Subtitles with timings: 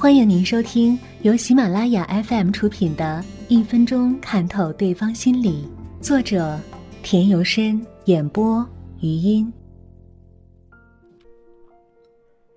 [0.00, 5.68] 欢迎您收听由喜马拉雅 FM 出品的《一分钟看透对方心理》，
[6.00, 6.56] 作者
[7.02, 8.64] 田由深，演播
[9.00, 9.52] 余音。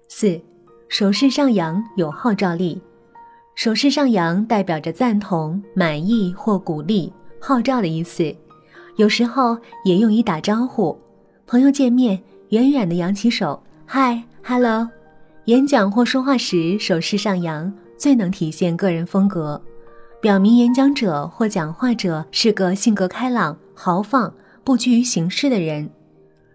[0.08, 0.40] 四，
[0.88, 2.80] 手势上扬有号召力。
[3.56, 8.32] 手势上扬代表着赞同、满意或鼓励、号召的意思，
[8.98, 10.96] 有时候也用于打招呼。
[11.48, 14.88] 朋友见面，远远的扬起手，嗨，hello。
[15.46, 19.60] 演讲或说话时，手势上扬最能体现个人风格，
[20.22, 24.32] 表明演讲者或讲话者是个性格开朗、豪放、
[24.64, 25.90] 不拘于形式的人。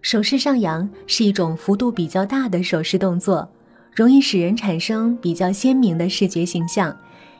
[0.01, 3.45] 手势上扬是一种幅度比较大的手势动作，
[3.93, 6.95] 容易使人产生比较鲜明的视觉形象，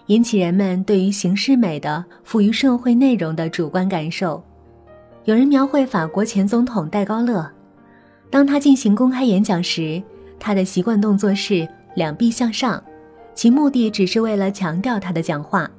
[0.07, 4.43] 引起人们对于形式美的赋予社会内容的主观感受。
[5.23, 7.49] 有人描绘法国前总统戴高乐，
[8.29, 10.03] 当他进行公开演讲时。
[10.39, 12.83] 他的习惯动作是两臂向上，
[13.33, 15.69] 其目的只是为了强调他的讲话。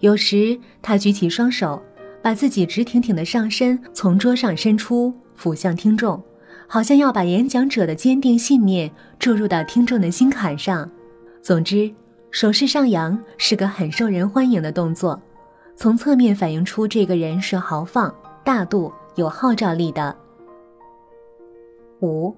[0.00, 1.82] 有时他举起双手，
[2.22, 6.22] 把自己直挺挺的上身从桌上伸出，俯向听众，
[6.66, 10.90] 好像要把演讲者的坚定信念注入到听众的心坎上。
[11.40, 11.92] 总之，
[12.30, 15.20] 手势上扬是个很受人欢迎的动作，
[15.76, 20.14] 从侧面反映出这个人是豪放、大度、有号召力的。
[22.00, 22.34] 五。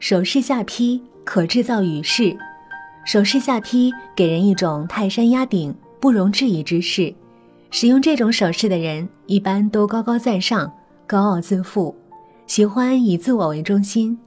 [0.00, 2.34] 手势下劈可制造语势，
[3.04, 7.14] 手势下劈给人一种泰山压顶、不容置疑之势。
[7.70, 10.72] 使用这种手势的人一般都高高在上、
[11.06, 11.94] 高傲自负，
[12.46, 14.18] 喜欢以自我为中心。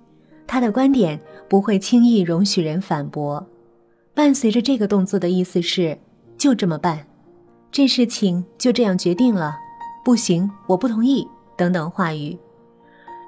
[0.45, 3.43] 他的观点不会轻易容许人反驳。
[4.13, 5.97] 伴随着这个动作的意思是
[6.37, 7.03] “就这么办
[7.71, 9.55] ”，“这事情就这样决定了
[10.05, 11.27] ”，“不行，我不同意”
[11.58, 12.37] 等等话语。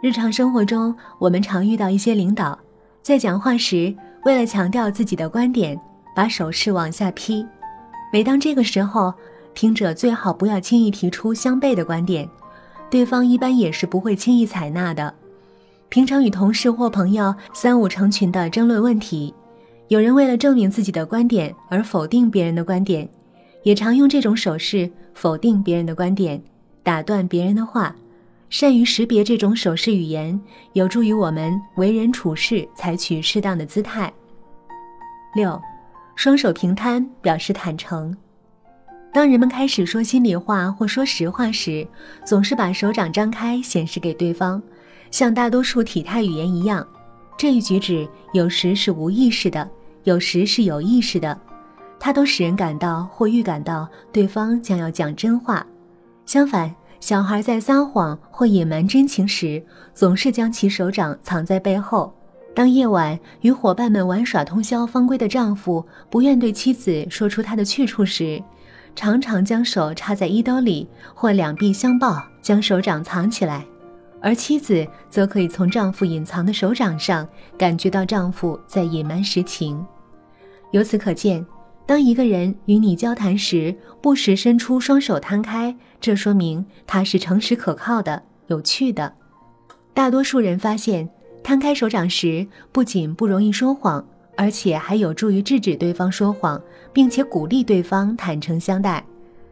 [0.06, 2.56] 日常生活中，我们常遇到一些领导，
[3.02, 3.92] 在讲话时，
[4.24, 5.76] 为了强调自己的观点，
[6.16, 7.44] 把手势往下劈。
[8.14, 9.12] 每当这个时候，
[9.56, 12.30] 听者最好不要轻易提出相悖的观点，
[12.88, 15.12] 对方一般也是不会轻易采纳的。
[15.90, 19.34] 平常与同事或朋友三五成群的争论问题，
[19.88, 23.10] 有人为了证明自己的观点而否定别人的观点，
[23.64, 26.40] 也常用这种手势否定别人的观点，
[26.84, 27.96] 打断别人的话。
[28.50, 30.40] 善于识别这种手势语言，
[30.74, 34.12] 有助于我们为人处事采取适当的姿态。
[35.36, 35.60] 六，
[36.16, 38.16] 双手平摊表示坦诚。
[39.12, 41.86] 当人们开始说心里话或说实话时，
[42.26, 44.62] 总是把手掌张开显示给对方，
[45.10, 46.86] 像大多数体态语言一样。
[47.38, 49.70] 这一举止有时是无意识的，
[50.04, 51.38] 有时是有意识的，
[52.00, 55.66] 它都使人感到或预感到对方将要讲真话。
[56.26, 56.74] 相反。
[57.00, 59.64] 小孩在撒谎或隐瞒真情时，
[59.94, 62.14] 总是将其手掌藏在背后。
[62.56, 68.42] 当夜晚与伙伴们玩耍通宵方归的丈夫不愿对妻子说出他的去处时，
[68.96, 73.66] 常常将手插在衣兜里，或两臂相抱，将手掌藏起来。
[74.22, 77.28] 而妻子则可以从丈夫隐藏的手掌上
[77.58, 79.86] 感觉到丈夫在隐瞒实情。
[80.72, 81.46] 由此可见。
[81.88, 89.14] 当一个人与你交谈时，不时伸出双手摊开，这说明他是诚实可靠的、有趣的。
[89.94, 91.10] 大多数人发现，
[91.44, 96.62] 摊开手掌时，不仅不容易说谎，而且还有助于制止对方说谎，
[96.92, 99.04] 并且鼓励对方坦诚相待。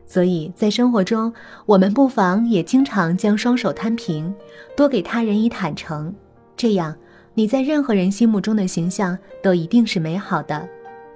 [0.06, 1.34] 所以在生活中，
[1.66, 4.34] 我们不妨也经常将双手摊平，
[4.75, 6.14] 多给他人以坦诚，
[6.58, 6.94] 这样
[7.34, 10.68] 你在任何人心目中的形象都一定是美好的。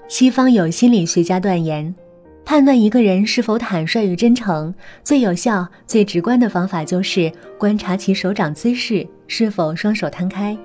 [0.08, 1.94] 西方有心理学家断言，
[2.48, 10.58] 判断一个人是否坦率与真诚，最有效、最直观的方法就是观察其手掌姿势是否双手摊开。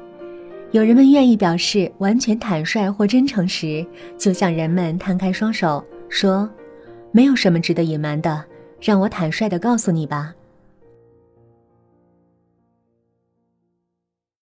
[0.70, 3.84] 有人们愿意表示完全坦率或真诚时，
[4.16, 6.48] 就向人们摊开双手，说
[7.10, 8.44] ：“没有什么值得隐瞒的，
[8.80, 10.32] 让我坦率地告诉你吧，